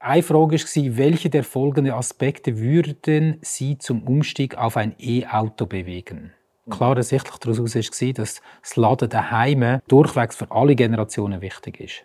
[0.00, 6.32] Eine Frage war, welche der folgenden Aspekte würden Sie zum Umstieg auf ein E-Auto bewegen?
[6.70, 12.04] Klar ersichtlich daraus war, dass das Laden daheim durchwegs für alle Generationen wichtig ist.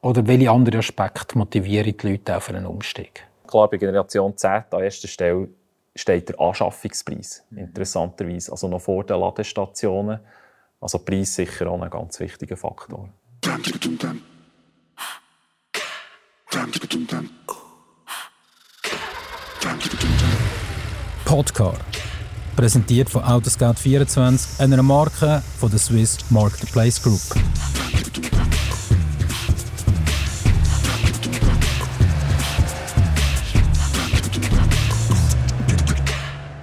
[0.00, 3.26] Oder welche anderen Aspekte motivieren die Leute auf einen Umstieg?
[3.46, 5.48] Klar, bei Generation Z an erster Stelle
[5.94, 8.52] steht der Anschaffungspreis, interessanterweise.
[8.52, 10.20] Also noch vor den Ladestationen.
[10.80, 13.08] Also Preis sicher auch ein ganz wichtiger Faktor.
[21.24, 21.74] Podcar.
[22.56, 27.20] Präsentiert von Autoscout24, einer Marke von der Swiss Marketplace Group.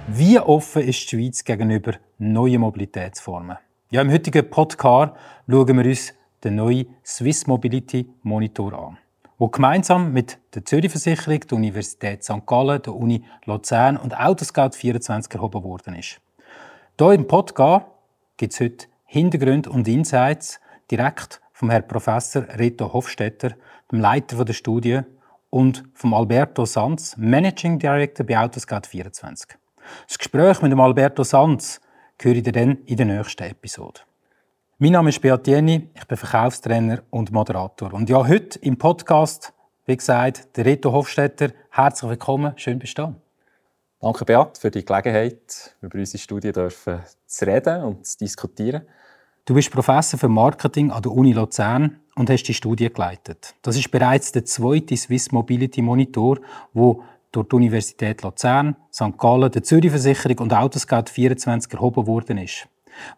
[0.08, 3.56] Wie offen ist die Schweiz gegenüber neuen Mobilitätsformen?
[3.90, 5.14] Ja, Im heutigen Podcast
[5.48, 6.12] schauen wir uns
[6.44, 8.98] den neuen Swiss Mobility Monitor an,
[9.38, 12.46] wo gemeinsam mit der Zürich Versicherung, der Universität St.
[12.46, 16.20] Gallen, der Uni Luzern und Autoscout 24 erhoben worden ist.
[16.98, 17.86] Hier im Podcast
[18.36, 23.52] gibt es heute Hintergründe und Insights direkt vom Herrn Professor Reto Hofstetter,
[23.90, 25.00] dem Leiter der Studie,
[25.54, 29.56] und vom Alberto Sanz, Managing Director bei Autoscout 24.
[30.08, 31.80] Das Gespräch mit dem Alberto Sanz
[32.20, 34.00] höre ich dann in der nächsten Episode.
[34.84, 37.94] Mein Name ist Beat Jenny, ich bin Verkaufstrainer und Moderator.
[37.94, 39.54] Und ja, heute im Podcast,
[39.86, 41.52] wie gesagt, der Reto Hofstetter.
[41.70, 43.14] Herzlich willkommen, schön bist du
[43.98, 48.82] Danke, Beat, für die Gelegenheit, über unsere Studie dürfen zu reden und zu diskutieren.
[49.46, 53.54] Du bist Professor für Marketing an der Uni Luzern und hast die Studie geleitet.
[53.62, 56.40] Das ist bereits der zweite Swiss Mobility Monitor,
[56.74, 59.16] wo durch die Universität Luzern, St.
[59.16, 62.68] Gallen, der Zürich Versicherung und Autoscout 24 erhoben worden ist.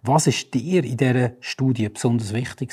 [0.02, 2.72] Was ist dir in dieser Studie besonders wichtig?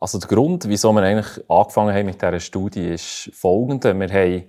[0.00, 3.94] Also der Grund, wieso wir eigentlich angefangen haben mit dieser Studie, ist folgender.
[3.94, 4.44] Wir haben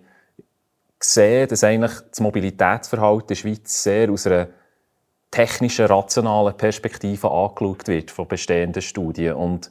[0.97, 4.47] gesehen, dass eigentlich das Mobilitätsverhalten der Schweiz sehr aus einer
[5.29, 9.35] technischen, rationalen Perspektive angeschaut wird von bestehenden Studien.
[9.35, 9.69] Und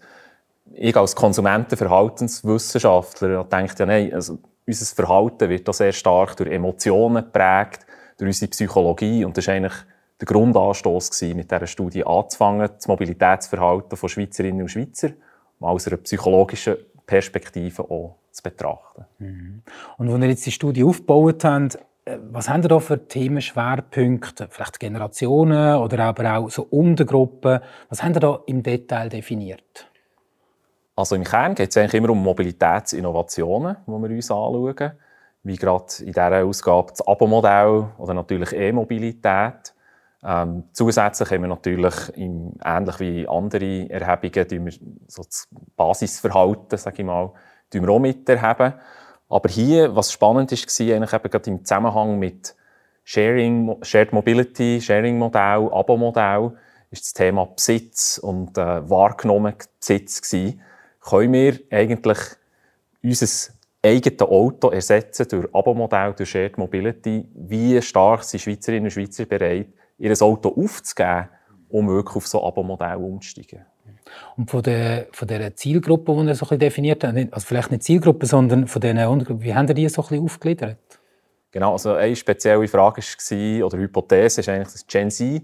[0.75, 7.25] ich als Konsumentenverhaltenswissenschaftler denke ja, nein, also unser Verhalten wird da sehr stark durch Emotionen
[7.25, 7.87] geprägt,
[8.19, 9.25] durch unsere Psychologie.
[9.25, 9.73] Und das war eigentlich
[10.23, 15.11] der Grundanstoß, mit dieser Studie anzufangen, das Mobilitätsverhalten von Schweizerinnen und Schweizer
[15.59, 19.05] mal aus einer psychologischen Perspektive auch zu betrachten.
[19.19, 19.63] Mhm.
[19.99, 24.49] Und wenn ihr jetzt die Studie aufgebaut habt, äh, was haben ihr da für Themenschwerpunkte?
[24.51, 27.61] Vielleicht Generationen oder aber auch so Untergruppen?
[27.89, 29.89] Was haben ihr da im Detail definiert?
[30.95, 34.93] Also im Kern geht es eigentlich immer um Mobilitätsinnovationen, die wir uns anschauen.
[35.45, 39.75] Wie gerade in dieser Ausgabe das Abo-Modell oder natürlich E-Mobilität.
[40.25, 44.73] Ähm, zusätzlich haben wir natürlich, im, ähnlich wie andere Erhebungen, wir
[45.09, 47.33] so das Basisverhalten, sage ich mal,
[47.83, 48.75] wir auch miterheben.
[49.29, 52.55] Aber hier, was spannend ist, war eigentlich eben gerade im Zusammenhang mit
[53.05, 56.53] Sharing, Shared Mobility, Sharing-Modell, Abo-Modell,
[56.91, 60.61] ist das Thema Besitz und äh, wahrgenommen Besitz gewesen
[61.03, 62.19] können wir eigentlich
[63.03, 67.29] unser eigenes Auto ersetzen durch Abo-Modell, durch Shared Mobility?
[67.35, 69.69] Wie stark sind Schweizerinnen und Schweizer bereit,
[70.03, 71.29] ihr Auto aufzugeben,
[71.69, 73.65] um wirklich auf so Abo-Modell umzusteigen?
[74.37, 77.71] Und von der, von der Zielgruppe, die ihr so ein bisschen definiert habt, also vielleicht
[77.71, 80.79] nicht Zielgruppe, sondern von diesen Untergruppen, wie habt ihr die so ein bisschen aufgegliedert?
[81.53, 85.43] Genau, also eine spezielle Frage war, oder Hypothese ist eigentlich, dass Gen Z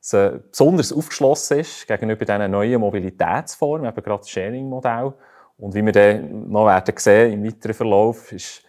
[0.00, 5.12] besonders aufgeschlossen ist gegenüber diesen neuen Mobilitätsformen, eben gerade das Sharing-Modell.
[5.58, 8.62] Und wie wir dann noch werden sehen im weiteren Verlauf, ist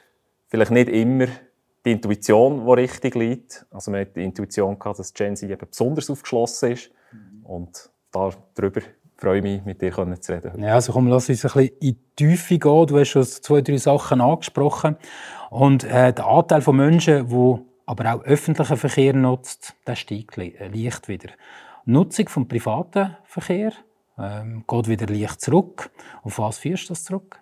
[0.50, 1.28] vielleicht nicht immer
[1.86, 3.66] die Intuition, die richtig liegt.
[3.72, 6.92] Also man hat die Intuition gehabt, dass Gen Z eben besonders aufgeschlossen ist.
[7.44, 8.82] Und darüber
[9.18, 10.62] freue ich mich, mit dir zu reden.
[10.62, 12.88] Ja, also komm, lass uns ein bisschen in die Tiefe gehen.
[12.88, 14.98] Du hast schon zwei, drei Sachen angesprochen.
[15.50, 17.56] Und äh, der Anteil von Menschen, die
[17.86, 21.30] aber auch öffentlichen Verkehr nutzt, der steigt äh, leicht wieder.
[21.86, 23.74] Die Nutzung vom privaten Verkehr
[24.18, 25.92] ähm, geht wieder leicht zurück.
[26.24, 27.41] Auf was führst du das zurück?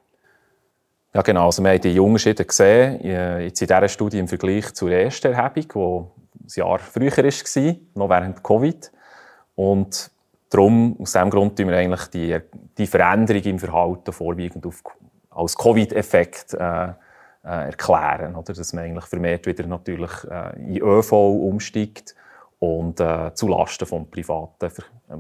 [1.14, 1.46] Ja, genau.
[1.46, 5.34] Also wir haben die Unterschiede gesehen, äh, jetzt in dieser Studie im Vergleich zur ersten
[5.34, 8.92] Erhebung, die ein Jahr früher war, noch während Covid.
[9.56, 10.12] Und
[10.50, 12.38] darum, aus diesem Grund tun wir eigentlich die,
[12.78, 14.84] die Veränderung im Verhalten vorwiegend auf,
[15.32, 16.92] als Covid-Effekt äh, äh,
[17.44, 18.54] erklären, oder?
[18.54, 22.16] dass man eigentlich vermehrt wieder natürlich äh, in ÖV umsteigt
[22.60, 25.18] und äh, zulasten von privaten Ver äh,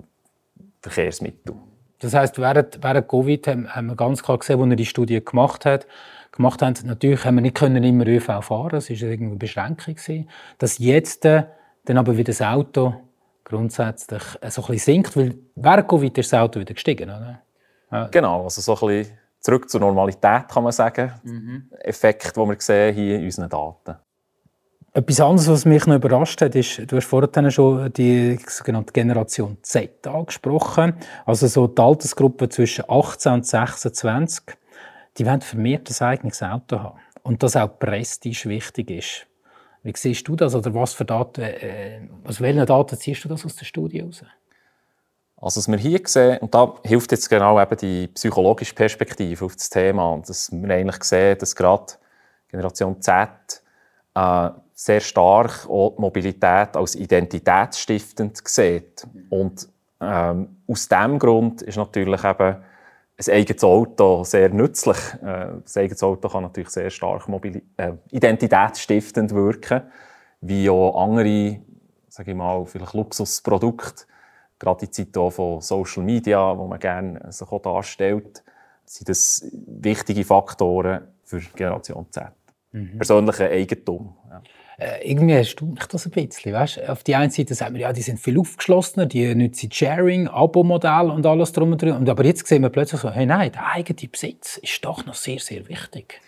[0.81, 1.59] Verkehrsmitteln.
[1.99, 5.23] Das heißt, während, während Covid haben, haben wir ganz klar gesehen, als er die Studie
[5.23, 5.85] gemacht hat,
[6.31, 9.95] gemacht haben, natürlich haben wir nicht können immer ÖV fahren, das war irgendwie eine Beschränkung
[9.95, 10.29] gewesen.
[10.57, 11.43] Dass jetzt äh,
[11.85, 12.93] dann aber wieder das Auto
[13.43, 17.41] grundsätzlich äh, so ein bisschen sinkt, weil während Covid ist das Auto wieder gestiegen, oder?
[17.91, 18.07] Ja.
[18.07, 21.11] Genau, also so ein bisschen zurück zur Normalität, kann man sagen.
[21.23, 21.69] Mhm.
[21.79, 23.97] Effekt, den wir sehen hier in unseren Daten.
[24.91, 29.57] Etwas anderes, was mich noch überrascht hat, ist, du hast vorhin schon die sogenannte Generation
[29.61, 30.95] Z angesprochen.
[31.25, 34.43] Also so die Altersgruppe zwischen 18 und 26.
[35.17, 36.99] Die wollen vermehrt ein eigenes Auto haben.
[37.21, 39.27] Und das auch Prestige wichtig ist.
[39.83, 40.55] Wie siehst du das?
[40.55, 44.23] Oder was für Daten, äh, aus welchen Daten ziehst du das aus der Studie heraus?
[45.37, 49.55] Also, was wir hier sehen, und da hilft jetzt genau eben die psychologische Perspektive auf
[49.55, 51.93] das Thema, dass wir eigentlich sehen, dass gerade
[52.49, 53.29] Generation Z
[54.15, 59.05] äh, sehr stark auch die Mobilität als identitätsstiftend sieht.
[59.29, 59.67] Und
[59.99, 62.55] ähm, aus diesem Grund ist natürlich eben
[63.17, 64.97] ein eigenes Auto sehr nützlich.
[65.21, 69.81] Äh, das eigenes Auto kann natürlich sehr stark mobili äh, identitätsstiftend wirken,
[70.39, 71.59] wie auch andere,
[72.07, 74.05] sage ich mal, vielleicht Luxusprodukte
[74.59, 78.43] gerade in Zeiten von Social Media, wo man gerne sich auch darstellt,
[78.85, 82.31] sind das wichtige Faktoren für Generation Z.
[82.71, 82.97] Mhm.
[82.97, 84.15] Persönliche Eigentum.
[84.77, 86.53] Äh, irgendwie erstaunt mich das ein bisschen.
[86.53, 86.87] Weißt?
[86.87, 91.09] Auf die einen Seite sagen wir, ja, die sind viel aufgeschlossener, die nutzen Sharing, Abo-Modell
[91.09, 92.07] und alles drum und dran.
[92.07, 95.39] Aber jetzt sehen wir plötzlich so, hey, nein, der eigene Besitz ist doch noch sehr,
[95.39, 96.21] sehr wichtig.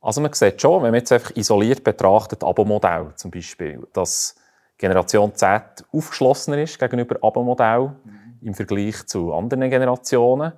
[0.00, 4.36] Also man sieht schon, wenn man jetzt einfach isoliert betrachtet, Abo-Modell zum Beispiel, dass
[4.78, 8.38] Generation Z aufgeschlossener ist gegenüber Abo-Modell mhm.
[8.42, 10.52] im Vergleich zu anderen Generationen.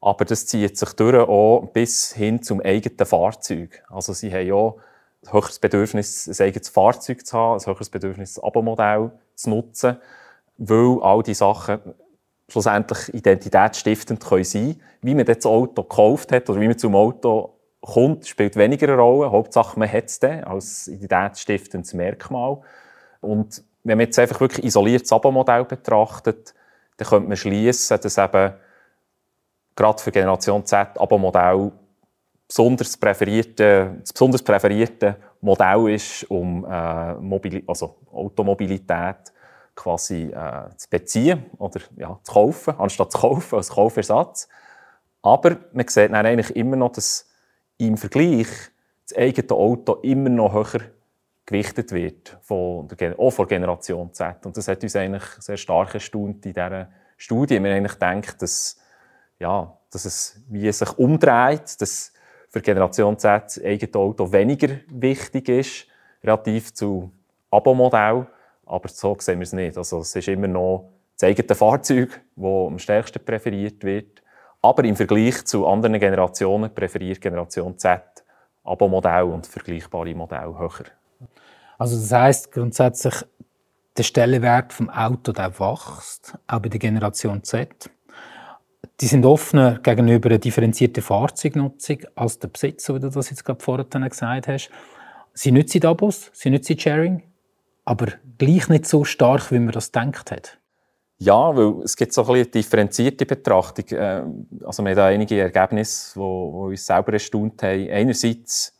[0.00, 3.82] Aber das zieht sich durch auch bis hin zum eigenen Fahrzeug.
[3.88, 4.74] Also sie haben ja
[5.26, 9.96] ein höheres Bedürfnis, ein eigenes Fahrzeug zu haben, ein höheres Bedürfnis, ein Abo-Modell zu nutzen,
[10.58, 11.80] weil all diese Sachen
[12.48, 17.54] schlussendlich identitätsstiftend können sein Wie man das Auto gekauft hat oder wie man zum Auto
[17.80, 19.30] kommt, spielt weniger eine Rolle.
[19.30, 22.58] Hauptsache, man hat es dann als identitätsstiftendes Merkmal.
[23.20, 26.54] Und wenn man jetzt einfach wirklich isoliert das Abo-Modell betrachtet,
[26.96, 28.54] dann könnte man schließen, dass eben
[29.76, 31.72] gerade für Generation Z Abo-Modell
[32.54, 39.32] besonders präferierte, das besonders präferierte Modell ist, um äh, Mobili also Automobilität
[39.74, 44.48] quasi äh, zu beziehen oder ja, zu kaufen, anstatt zu kaufen als Kaufersatz.
[45.20, 47.28] Aber man sieht dann eigentlich immer noch, dass
[47.78, 48.46] im Vergleich
[49.08, 50.82] das eigene Auto immer noch höher
[51.46, 54.46] gewichtet wird, von der, auch von Generation Z.
[54.46, 57.60] Und das hat uns eigentlich sehr stark erstaunt in dieser Studie.
[57.60, 58.78] Wir eigentlich denkt, dass,
[59.40, 62.13] ja, dass es wie sich umdreht, dass
[62.54, 65.86] für Generation Z das eigene Auto weniger wichtig ist,
[66.22, 67.10] relativ zu
[67.50, 68.28] Abo-Modell.
[68.64, 69.76] Aber so sehen wir es nicht.
[69.76, 74.22] Also es ist immer noch das eigene Fahrzeug, das am stärksten präferiert wird.
[74.62, 78.02] Aber im Vergleich zu anderen Generationen präferiert Generation Z
[78.62, 80.86] Abo-Modell und vergleichbare Modelle höher.
[81.76, 83.14] Also das heißt grundsätzlich,
[83.96, 87.90] der Stellenwert vom Auto der wächst, auch bei der Generation Z.
[89.00, 93.62] Die sind offener gegenüber einer differenzierten Fahrzeugnutzung als der Besitzer, wie du das jetzt gerade
[93.62, 94.70] vorhin gesagt hast.
[95.32, 97.22] Sie nutzen Abos, sie nutzen Sharing,
[97.84, 98.06] aber
[98.38, 100.58] gleich nicht so stark, wie man das gedacht hat.
[101.18, 103.86] Ja, weil es gibt so ein eine differenzierte Betrachtung.
[103.96, 104.24] Äh,
[104.64, 107.88] also wir haben da einige Ergebnisse, die uns selber erstaunt haben.
[107.88, 108.74] Einerseits,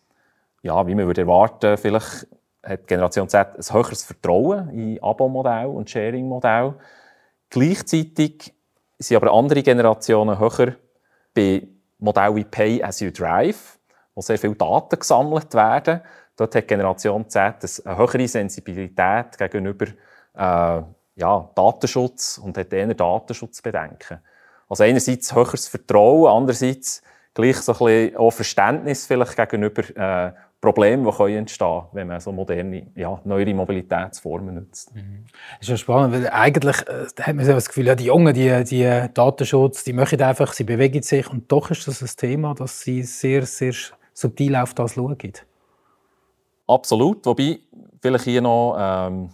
[0.62, 2.26] ja, wie man würde erwarten, vielleicht
[2.62, 6.74] hat Generation Z ein höheres Vertrauen in Abo-Modell und Sharing-Modell.
[7.50, 8.53] Gleichzeitig
[8.98, 10.74] sind aber andere Generationen höher
[11.34, 11.66] bei
[11.98, 13.78] Modellen wie Pay as you drive,
[14.14, 16.00] wo sehr viele Daten gesammelt werden.
[16.36, 19.86] Dort hat Generation Z eine höhere Sensibilität gegenüber
[20.34, 20.82] äh,
[21.16, 24.20] ja, Datenschutz und hat eher Datenschutzbedenken.
[24.68, 27.02] Also einerseits höheres Vertrauen, andererseits
[27.34, 30.32] gleich so ein bisschen auch Verständnis vielleicht gegenüber äh,
[30.64, 34.94] Probleme, die entstehen können, wenn man so moderne, ja, neuere Mobilitätsformen nutzt.
[34.94, 35.24] Mhm.
[35.58, 38.34] Das ist ja spannend, weil eigentlich äh, hat man so das Gefühl, ja, die Jungen,
[38.34, 42.54] die, die Datenschutz, die machen einfach, sie bewegen sich und doch ist das ein Thema,
[42.54, 43.74] dass sie sehr, sehr
[44.12, 45.18] subtil auf das schauen.
[46.66, 47.58] Absolut, wobei
[48.00, 49.30] vielleicht hier noch ähm,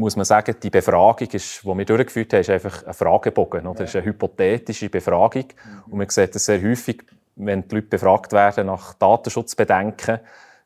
[0.00, 3.66] muss man sagen, die Befragung, ist, die wir durchgeführt haben, ist einfach ein Fragebogen.
[3.66, 3.80] Oder?
[3.80, 5.44] Das ist eine hypothetische Befragung.
[5.44, 5.92] Mhm.
[5.92, 7.04] Und man sieht das sehr häufig,
[7.36, 10.20] wenn die Leute befragt werden nach Datenschutzbedenken,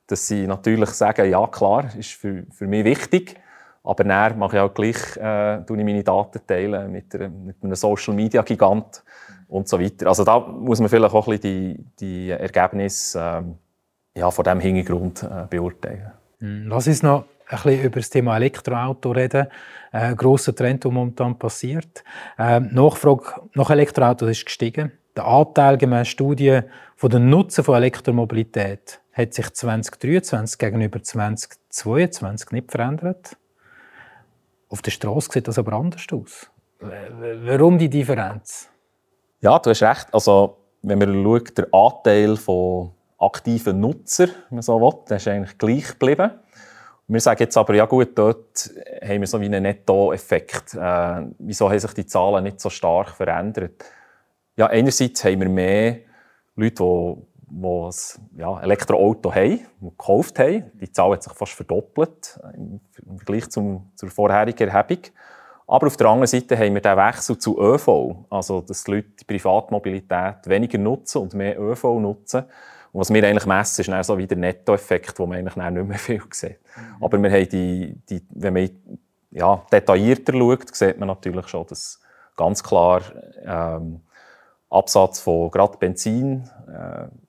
[0.07, 3.37] dass sie natürlich sagen, ja klar, ist für, für mich wichtig,
[3.83, 7.75] aber dann mache ich auch gleich äh, ich meine Daten teilen mit, einer, mit einem
[7.75, 9.03] Social Media Gigant
[9.49, 10.07] und so weiter.
[10.07, 13.59] Also da muss man vielleicht auch ein bisschen die, die Ergebnisse ähm,
[14.17, 16.13] ja, von diesem Hintergrund äh, beurteilen.
[16.41, 19.49] Hm, lass uns noch ein bisschen über das Thema Elektroauto reden.
[19.93, 22.05] Äh, ein grosser Trend, der momentan passiert.
[22.39, 24.93] Äh, Nachfrage nach Elektroautos ist gestiegen.
[25.17, 26.65] Der Anteil gemäß Studien
[26.97, 33.37] von den Nutzen von Elektromobilität hat sich 2023 gegenüber 2022 nicht verändert.
[34.69, 36.51] Auf der Straße sieht das aber anders aus.
[36.81, 38.69] Warum die Differenz?
[39.41, 40.09] Ja, du hast recht.
[40.13, 45.29] Also wenn man schaut, der Anteil von aktiven Nutzer, wenn man so will, der ist
[45.29, 46.33] eigentlich gleich geblieben.
[47.07, 48.71] Wir sagen jetzt aber, ja gut, dort
[49.03, 50.75] haben wir so wie einen Netto-Effekt.
[50.75, 53.85] Äh, wieso haben sich die Zahlen nicht so stark verändert?
[54.57, 55.99] Ja, einerseits haben wir mehr
[56.57, 60.71] Leute, die, die ein ja, Elektroauto haben, die gekauft haben.
[60.75, 62.81] Die Zahl hat sich fast verdoppelt im
[63.17, 65.05] Vergleich zum, zur vorherigen Erhebung.
[65.67, 69.09] Aber auf der anderen Seite haben wir den Wechsel zu ÖV, also dass die Leute
[69.21, 72.45] die Privatmobilität weniger nutzen und mehr ÖV nutzen.
[72.93, 75.87] Und was wir eigentlich messen, ist dann so wie der Nettoeffekt, wo man eigentlich nicht
[75.87, 76.61] mehr viel sieht.
[76.77, 77.05] Mhm.
[77.05, 78.71] Aber wir haben die, die, wenn man
[79.31, 82.01] ja, detaillierter schaut, sieht man natürlich schon, dass
[82.37, 83.01] ganz klar
[83.43, 84.01] ähm,
[84.71, 87.24] Absatz von gerade Benzinfahrzeugen äh,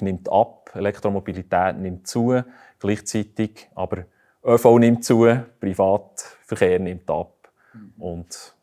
[0.00, 2.42] nimmt ab, Elektromobilität nimmt zu,
[2.78, 4.04] gleichzeitig aber
[4.44, 5.26] ÖV nimmt zu,
[5.60, 7.50] Privatverkehr nimmt ab.
[7.72, 7.92] Mhm.
[7.98, 8.54] Und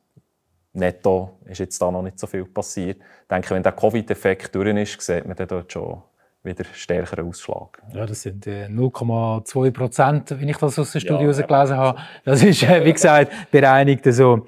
[0.73, 2.97] netto ist jetzt da noch nicht so viel passiert.
[2.97, 6.01] Ich denke, wenn der Covid-Effekt durch ist, sieht man dann dort schon
[6.43, 7.81] wieder stärkeren Ausschlag.
[7.93, 11.99] Ja, das sind 0,2 äh, Prozent, wenn ich das aus dem Studio ja, gelesen habe.
[12.23, 14.05] Das ist, äh, wie gesagt, bereinigt.
[14.07, 14.45] Also,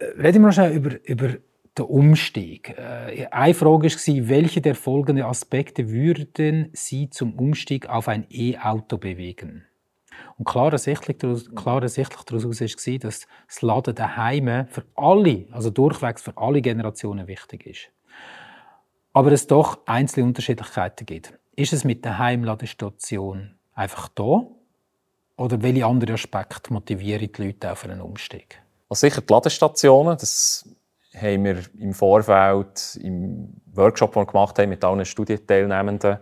[0.00, 1.30] reden wir noch schnell über, über
[1.78, 2.70] den Umstieg.
[2.76, 8.98] Äh, eine Frage war, welche der folgenden Aspekte würden Sie zum Umstieg auf ein E-Auto
[8.98, 9.64] bewegen?
[10.38, 16.22] Und klar ersichtlich klar ersichtlich daraus war, dass das Laden daheim für alle, also durchwegs
[16.22, 17.90] für alle Generationen wichtig ist.
[19.12, 21.38] Aber es doch einzelne Unterschiedlichkeiten gibt.
[21.56, 24.46] Ist es mit der Heimladestation einfach da?
[25.36, 28.62] Oder welche anderen Aspekte motivieren die Leute auf einen Umstieg?
[28.88, 30.68] Also sicher die Ladestationen, das
[31.14, 36.18] haben wir im Vorfeld, im Workshop, den wir gemacht haben, mit allen Studienteilnehmenden,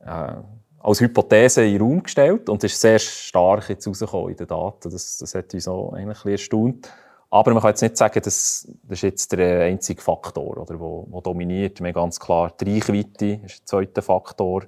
[0.00, 0.32] äh,
[0.80, 4.90] als Hypothese in den Raum gestellt und ist sehr stark jetzt rausgekommen in den Daten.
[4.90, 6.90] Das, das hat uns auch ein erstaunt.
[7.30, 11.06] Aber man kann jetzt nicht sagen, dass das ist jetzt der einzige Faktor, oder, wo,
[11.10, 11.80] wo dominiert.
[11.80, 14.64] Wir haben ganz klar die Reichweite ist der zweite Faktor,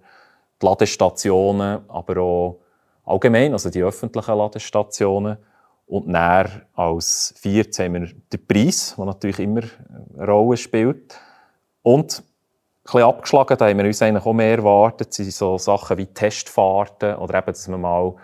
[0.61, 2.61] die Ladestationen, aber auch
[3.05, 5.37] allgemein, also die öffentlichen Ladestationen.
[5.87, 9.63] Und näher als viert haben wir den Preis, der natürlich immer
[10.17, 11.19] eine Rolle spielt.
[11.83, 12.25] Und
[12.87, 13.59] bisschen abgeschlagen.
[13.59, 15.13] Da haben wir uns eigentlich auch mehr erwartet.
[15.13, 18.15] Sind so Sachen wie Testfahrten oder eben, dass man mal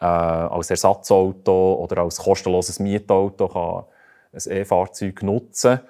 [0.00, 3.84] äh, als Ersatzauto oder als kostenloses Mietauto kann
[4.32, 5.80] ein E-Fahrzeug nutzen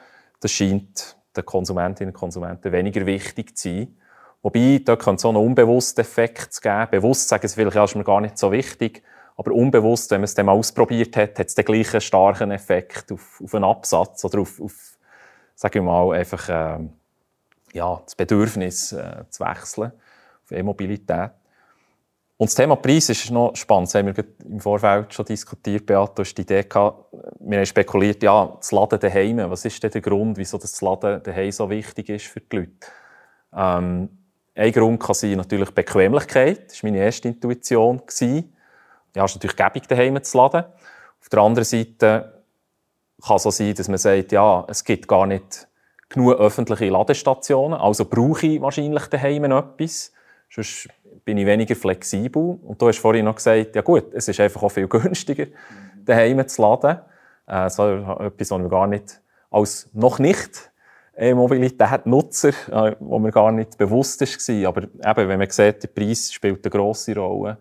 [0.41, 3.97] Das scheint den Konsumentinnen und Konsumenten weniger wichtig zu sein.
[4.43, 6.89] Wobei, da könnte es so einen unbewussten Effekt geben.
[6.91, 9.03] Bewusst sagen sie vielleicht, ja, ist mir gar nicht so wichtig.
[9.38, 13.12] Aber unbewusst, wenn man es dann mal ausprobiert hat, hat es den gleichen starken Effekt
[13.12, 14.99] auf, auf einen Absatz oder auf, auf
[15.54, 16.78] sagen wir mal, einfach, äh,
[17.73, 19.92] ja, das Bedürfnis äh, zu wechseln
[20.42, 21.30] auf E-Mobilität.
[22.37, 23.88] Und das Thema Preis ist noch spannend.
[23.88, 25.87] Das haben wir im Vorfeld schon diskutiert.
[25.87, 29.38] Beat, du die Idee gehabt, wir haben spekuliert, ja, das Laden daheim.
[29.50, 32.73] Was ist denn der Grund, wieso das Laden daheim so wichtig ist für die Leute?
[33.57, 34.09] Ähm,
[34.54, 36.71] ein Grund kann sein natürlich Bequemlichkeit.
[36.71, 38.02] Das war meine erste Intuition.
[39.15, 40.65] Ja, ist natürlich gäbig, daheim zu laden.
[41.21, 42.43] Auf der anderen Seite
[43.25, 45.69] kann es so sein, dass man sagt, ja, es gibt gar nicht
[46.09, 50.12] genug öffentliche Ladestationen, also brauche ich wahrscheinlich daheim etwas,
[50.50, 50.88] sonst
[51.25, 52.59] bin ich weniger flexibel.
[52.62, 55.47] Und du hast vorhin noch gesagt, ja gut, es ist einfach auch viel günstiger,
[56.05, 57.00] daheim zu laden.
[57.47, 60.71] Äh, so etwas, was wir gar nicht als noch nicht
[61.17, 64.69] E-Mobilität-Nutzer, äh, wo mir gar nicht bewusst war.
[64.69, 67.59] Aber eben, wenn man sieht, der Preis spielt eine grosse Rolle,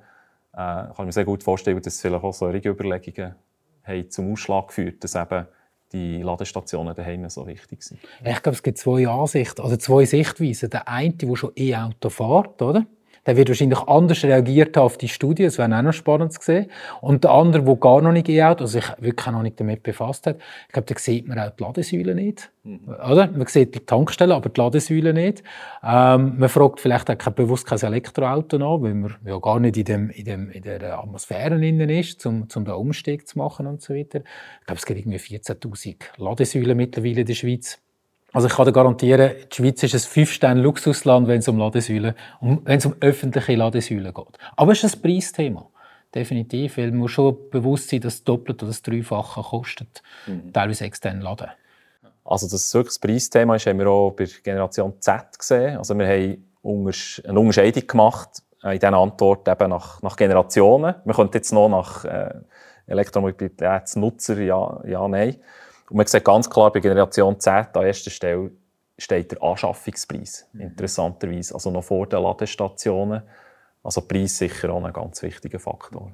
[0.58, 3.36] äh, kann ich mir sehr gut vorstellen, dass vielleicht auch solche Überlegungen
[3.84, 5.46] haben zum Ausschlag geführt, dass eben
[5.94, 8.00] die Ladestationen daheim so wichtig sind.
[8.26, 10.70] Ich glaube, es gibt zwei Ansichten, also zwei Sichtweisen.
[10.72, 12.86] Der eine, der schon E-Auto fährt, oder?
[13.28, 16.72] Der wird wahrscheinlich anders reagiert auf die Studie, das wäre auch noch spannend zu sehen.
[17.02, 20.28] Und der andere, der gar noch nicht E-Auto, also sich wirklich noch nicht damit befasst
[20.28, 22.50] hat, ich glaube, da sieht man auch die Ladesäule nicht.
[22.64, 22.88] Mhm.
[22.88, 23.30] Oder?
[23.30, 25.44] Man sieht die Tankstelle, aber die Ladesäule nicht.
[25.84, 29.84] Ähm, man fragt vielleicht auch bewusst kein Elektroauto an, weil man ja gar nicht in,
[29.84, 33.82] dem, in, dem, in der Atmosphäre innen ist, um, um den Umstieg zu machen und
[33.82, 34.20] so weiter.
[34.62, 37.80] Ich glaube, es gibt irgendwie 14'000 Ladesäulen mittlerweile in der Schweiz.
[38.34, 42.62] Also ich kann dir garantieren, die Schweiz ist ein Fünf-Sterne-Luxusland, wenn es um Ladesäulen, um,
[42.66, 44.38] wenn es um öffentliche Ladesäulen geht.
[44.56, 45.70] Aber es ist ein Preisthema.
[46.14, 50.54] Definitiv, weil man muss schon bewusst sein, dass es doppelt oder das Dreifache kostet, mhm.
[50.54, 51.50] teilweise extern laden.
[52.24, 55.78] Also, dass es wirklich ein Preisthema ist, haben wir auch bei Generation Z gesehen.
[55.78, 60.96] Also, wir haben eine Unterscheidung gemacht äh, in dieser Antwort eben nach, nach Generationen.
[61.04, 62.34] Wir könnten jetzt noch nach äh,
[62.88, 65.38] Elektromobilitätsnutzer ja, ja, nein.
[65.90, 68.52] Und man sieht ganz klar, bei Generation Z an erster Stelle
[68.98, 70.48] steht der Anschaffungspreis.
[70.54, 70.62] Mhm.
[70.62, 71.54] Interessanterweise.
[71.54, 73.22] Also noch vor den Ladestationen.
[73.84, 76.12] Also Preis sicher auch ein ganz wichtiger Faktor.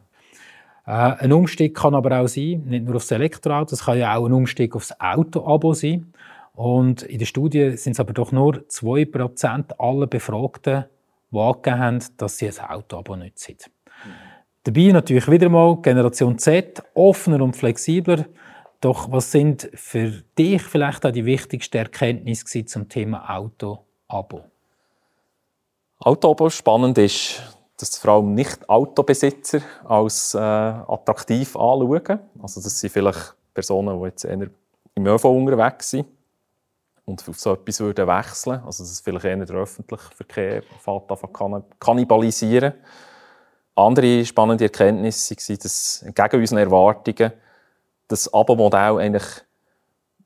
[0.85, 4.25] Äh, ein Umstieg kann aber auch sein, nicht nur aufs Elektroauto, es kann ja auch
[4.25, 6.13] ein Umstieg aufs Auto-Abo sein.
[6.53, 10.85] Und in der Studie sind es aber doch nur 2% aller Befragten,
[11.31, 13.55] die angegeben haben, dass sie ein Auto-Abo nutzen.
[13.55, 14.09] Mhm.
[14.65, 18.25] Dabei natürlich wieder mal Generation Z, offener und flexibler.
[18.83, 24.43] Doch was sind für dich vielleicht auch die wichtigsten Erkenntnisse zum Thema Auto-Abo?
[25.99, 27.41] Auto-Abo spannend ist,
[27.77, 32.19] dass vor allem nicht Autobesitzer als äh, attraktiv anschauen.
[32.41, 34.49] Also das sind vielleicht Personen, die jetzt eher
[34.95, 36.05] im ÖV unterwegs sind
[37.05, 42.73] und auf so etwas würden wechseln Also das vielleicht eher der öffentliche Verkehr fängt kannibalisieren.
[43.75, 47.31] Andere spannende Erkenntnisse waren, dass entgegen unseren Erwartungen
[48.13, 49.23] das Abo-Modell eigentlich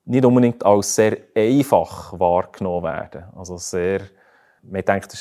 [0.05, 3.25] nicht unbedingt als sehr einfach wahrgenommen werden.
[3.35, 4.01] Also sehr,
[4.61, 5.11] man denkt,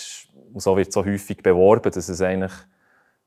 [0.55, 2.53] so wird so häufig beworben, dass es eigentlich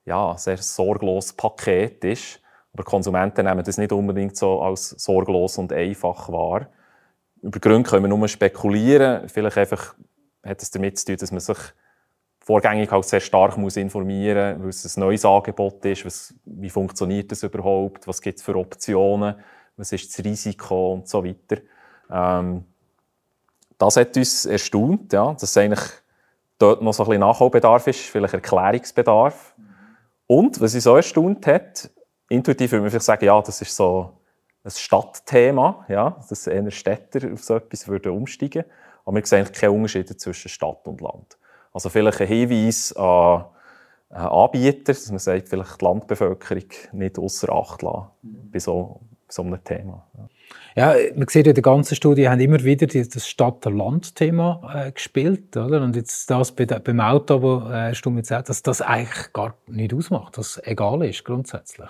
[0.06, 2.42] ja, ein sehr sorgloses Paket ist.
[2.74, 6.68] Aber Konsumenten nehmen das nicht unbedingt so als sorglos und einfach wahr.
[7.42, 9.28] Über Gründe können wir nur spekulieren.
[9.30, 9.96] Vielleicht einfach
[10.44, 11.58] hat es damit zu tun, dass man sich
[12.50, 17.32] vorgängig halt sehr stark muss informieren muss, weil ein neues Angebot ist, was, wie funktioniert
[17.32, 19.36] das überhaupt, was gibt es für Optionen,
[19.78, 21.62] was ist das Risiko und so weiter.
[22.10, 22.66] Ähm,
[23.78, 25.80] das hat uns erstaunt, ja, dass eigentlich
[26.58, 29.54] dort noch so ein bisschen Nachholbedarf ist, vielleicht Erklärungsbedarf.
[30.26, 31.92] Und, was uns so erstaunt hat,
[32.30, 34.18] intuitiv würde man vielleicht sagen, ja, das ist so
[34.64, 38.66] ein Stadtthema, ja, dass eher Städter auf so etwas würden umsteigen
[39.06, 41.39] Aber wir sehen eigentlich keine Unterschiede zwischen Stadt und Land.
[41.74, 43.46] Also vielleicht ein Hinweis an
[44.10, 48.52] Anbieter, dass man sagt, vielleicht die Landbevölkerung nicht außer Acht lassen mhm.
[48.52, 50.08] bei so, so einem Thema.
[50.76, 50.96] Ja.
[50.96, 51.12] ja.
[51.16, 55.56] man sieht in der ganzen Studie, haben immer wieder das Stadt-Land-Thema äh, gespielt.
[55.56, 55.84] Oder?
[55.84, 59.32] Und jetzt das bei, beim Auto, wo äh, hast du mir gesagt, dass das eigentlich
[59.32, 61.90] gar nicht ausmacht, dass es egal ist grundsätzlich.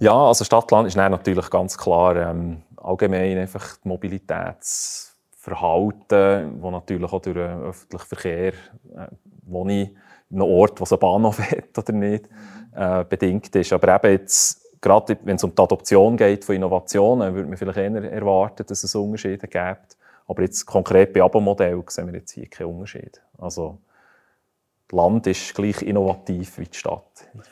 [0.00, 5.13] Ja, also Stadt-Land ist natürlich ganz klar ähm, allgemein einfach die Mobilitäts-
[5.44, 8.52] Verhalten, das natürlich auch durch den öffentlichen Verkehr,
[8.96, 9.08] äh,
[9.42, 9.90] wo ich
[10.30, 12.28] in einem Ort, wo einen Bahnhof hat oder nicht,
[12.74, 13.72] äh, bedingt ist.
[13.72, 17.78] Aber eben jetzt, gerade wenn es um die Adoption geht von Innovationen, würde man vielleicht
[17.78, 19.98] eher erwarten, dass es Unterschiede gibt.
[20.26, 23.20] Aber jetzt konkret bei Abo-Modell sehen wir jetzt hier keinen Unterschied.
[23.36, 23.78] Also,
[24.88, 27.04] das Land ist gleich innovativ wie die Stadt.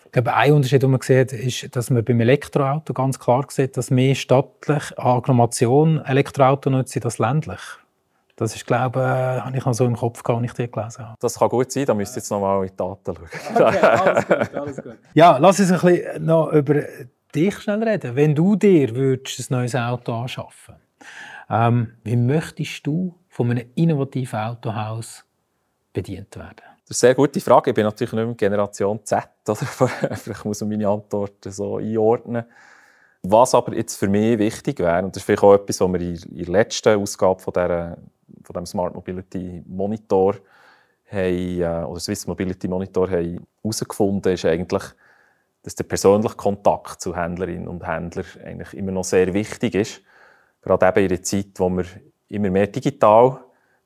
[0.06, 3.76] Ich glaube, ein Unterschied, den man sieht, ist, dass man beim Elektroauto ganz klar sieht,
[3.76, 7.60] dass mehr stattlich Agglomeration Elektroauto nutzen als ländlich.
[8.36, 10.70] Das ist, glaube ich, äh, habe ich noch so im Kopf gehabt, als ich die
[10.70, 11.16] gelesen habe.
[11.20, 13.28] Das kann gut sein, da müsst ihr jetzt noch mal in die Daten schauen.
[13.54, 14.98] Okay, alles gut, alles gut.
[15.14, 16.82] Ja, lass uns ein bisschen noch über
[17.34, 18.16] dich schnell reden.
[18.16, 20.76] Wenn du dir würdest ein neues Auto anschaffen
[21.50, 25.24] ähm, wie möchtest du von einem innovativen Autohaus
[25.92, 26.62] bedient werden?
[26.88, 27.70] Das ist eine sehr gute Frage.
[27.70, 29.28] Ich bin natürlich nicht mehr Generation Z.
[29.46, 29.56] Oder?
[30.16, 32.44] Vielleicht muss man meine Antwort so einordnen.
[33.22, 36.00] Was aber jetzt für mich wichtig wäre, und das ist vielleicht auch etwas, was wir
[36.00, 37.96] in der letzten Ausgabe von, dieser,
[38.42, 40.36] von dem Smart Mobility Monitor
[41.10, 44.82] haben, äh, oder Swiss Mobility Monitor herausgefunden, ist eigentlich,
[45.62, 50.02] dass der persönliche Kontakt zu Händlerinnen und Händlern eigentlich immer noch sehr wichtig ist.
[50.62, 51.84] Gerade eben in der Zeit, wo wir
[52.28, 53.40] immer mehr digital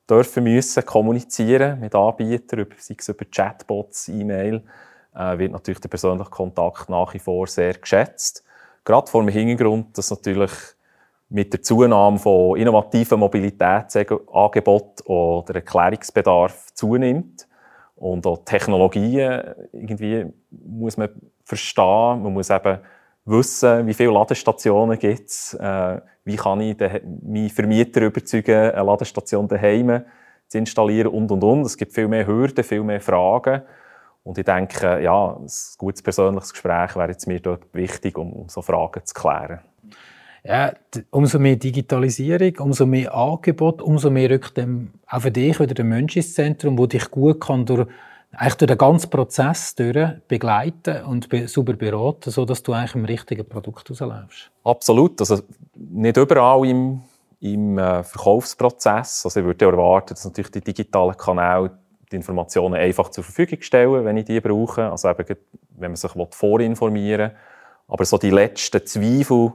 [0.09, 4.62] dürfen müssen kommunizieren mit Anbietern, sei es über Chatbots, E-Mail,
[5.14, 8.44] äh, wird natürlich der persönliche Kontakt nach wie vor sehr geschätzt.
[8.85, 10.52] Gerade vor dem Hintergrund, dass natürlich
[11.28, 17.48] mit der Zunahme von innovativen Mobilitätsangeboten auch der Erklärungsbedarf zunimmt
[17.96, 21.08] und auch Technologien irgendwie muss man
[21.44, 22.22] verstehen.
[22.22, 22.78] Man muss eben
[23.24, 29.48] wissen, wie viele Ladestationen gibt es, äh, wie kann ich meinen Vermieter überzeugen, eine Ladestation
[29.48, 30.02] daheim
[30.48, 31.62] zu installieren und und und.
[31.62, 33.62] Es gibt viel mehr Hürden, viel mehr Fragen.
[34.22, 35.46] Und ich denke, ja, ein
[35.78, 39.60] gutes persönliches Gespräch wäre jetzt mir dort wichtig, um so Fragen zu klären.
[40.46, 40.72] Ja,
[41.11, 45.85] umso mehr Digitalisierung, umso mehr Angebot, umso mehr rückt dem auch für dich wieder der
[45.85, 47.88] Mensch ins Zentrum, wo dich gut kann durch,
[48.30, 53.04] eigentlich durch den ganzen Prozess durch begleiten und be super beraten, sodass du eigentlich im
[53.06, 54.52] richtigen Produkt rausläufst.
[54.62, 55.20] Absolut.
[55.20, 55.40] Also
[55.74, 57.00] nicht überall im,
[57.40, 59.24] im äh, Verkaufsprozess.
[59.24, 61.72] Also ich würde erwarten, dass natürlich die digitalen Kanäle
[62.12, 64.92] die Informationen einfach zur Verfügung stellen, wenn ich die brauche.
[64.92, 65.37] Also eben,
[65.70, 67.37] wenn man sich vorinformieren will.
[67.88, 69.52] Aber so die letzten Zweifel,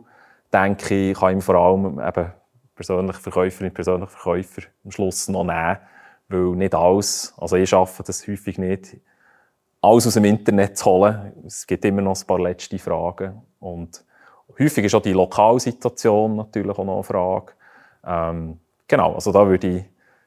[0.53, 2.31] denke ich, kann ihm vor allem eben
[2.75, 5.77] persönliche Verkäuferin, persönliche Verkäufer am Schluss noch nehmen.
[6.29, 8.97] Weil nicht alles, also ich schaffe das häufig nicht,
[9.81, 11.33] alles aus dem Internet zu holen.
[11.45, 13.41] Es gibt immer noch ein paar letzte Fragen.
[13.59, 14.03] Und
[14.57, 17.53] häufig ist auch die Lokalsituation natürlich auch noch eine Frage.
[18.05, 19.83] Ähm, genau, also da würde ich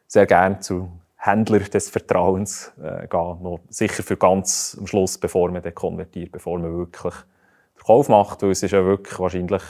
[0.06, 3.42] sehr gerne zu Händler des Vertrauens äh, gehen.
[3.42, 8.08] Noch sicher für ganz am Schluss, bevor man den konvertiert, bevor man wirklich den Kauf
[8.08, 8.42] macht.
[8.42, 9.62] Weil es ist ja wirklich wahrscheinlich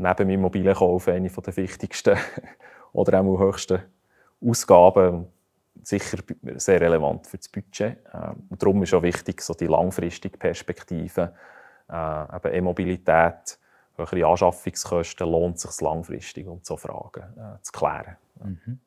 [0.00, 2.16] neben meinem mobilen Kauf eine der wichtigsten
[2.92, 3.80] oder auch höchsten
[4.44, 5.26] Ausgaben.
[5.82, 6.18] Sicher
[6.56, 7.98] sehr relevant für das Budget.
[8.12, 11.32] Ähm, und darum ist auch wichtig, so die langfristige Perspektive,
[11.90, 13.58] äh, eben E-Mobilität,
[13.96, 18.16] höhere Anschaffungskosten, lohnt es sich langfristig, um so Fragen äh, zu klären.
[18.42, 18.78] Mhm.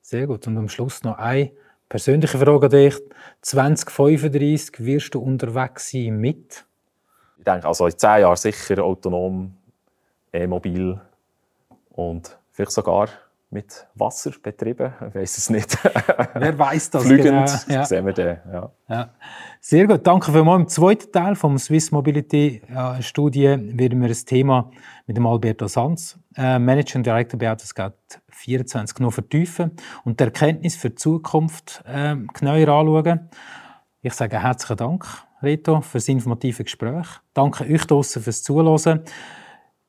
[0.00, 0.46] Sehr gut.
[0.46, 1.50] Und am Schluss noch eine
[1.88, 2.94] persönliche Frage an dich.
[3.42, 6.64] 2035 wirst du unterwegs sein mit?
[7.38, 9.56] Ich denke, also in zehn Jahren sicher autonom,
[10.40, 11.00] e-mobil
[11.90, 13.08] und vielleicht sogar
[13.50, 14.92] mit Wasser betrieben.
[15.08, 15.78] Ich weiß es nicht.
[16.34, 17.24] Wer weiß das Flügend,
[17.66, 17.78] genau.
[17.78, 17.84] ja.
[17.84, 18.38] sehen wir den.
[18.52, 18.70] Ja.
[18.88, 19.10] ja.
[19.60, 20.60] Sehr gut, danke vielmals.
[20.62, 22.60] Im zweiten Teil vom Swiss Mobility
[23.00, 24.70] Studie werden wir das Thema
[25.06, 27.94] mit dem Alberto Sanz, äh, Managing Director bei Autoscout
[28.28, 29.72] 24, noch vertiefen
[30.04, 33.30] und die Erkenntnis für die Zukunft äh, genauer anschauen.
[34.02, 35.06] Ich sage herzlichen Dank,
[35.42, 37.06] Reto, für das informative Gespräch.
[37.32, 39.02] Danke euch draußen fürs Zuhören.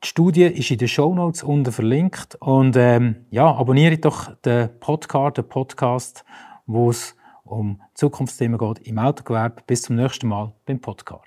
[0.04, 2.36] Die Studie ist in den Show Notes unten verlinkt.
[2.40, 6.24] Und ähm, ja, abonniere doch den Podcast, den Podcast,
[6.68, 9.64] wo es um Zukunftsthemen geht im Autogewerbe.
[9.66, 11.26] Bis zum nächsten Mal beim Podcast.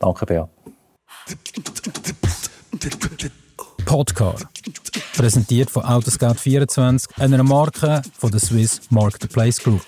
[0.00, 0.48] Danke, Bea.
[3.84, 4.46] Podcast.
[5.16, 9.84] Präsentiert von Autoscout24, einer Marke von der Swiss Marketplace Group.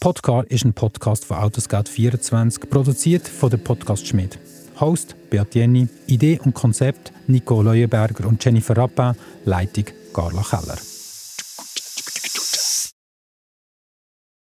[0.00, 4.38] Podcast ist ein Podcast von Autoscout24, produziert von der Podcast Schmidt.
[4.80, 10.93] Host Beat Jenny, Idee und Konzept Nico Leuenberger und Jennifer Rappin, Leitung Carla Keller.